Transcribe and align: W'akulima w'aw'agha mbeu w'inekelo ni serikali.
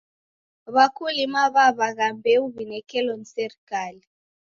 W'akulima 0.73 1.41
w'aw'agha 1.53 2.07
mbeu 2.17 2.43
w'inekelo 2.53 3.11
ni 3.19 3.25
serikali. 3.33 4.01